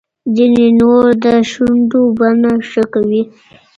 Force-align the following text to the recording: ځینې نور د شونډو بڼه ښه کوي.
ځینې 0.35 0.65
نور 0.79 1.05
د 1.23 1.25
شونډو 1.51 2.01
بڼه 2.19 2.53
ښه 2.69 2.83
کوي. 2.93 3.21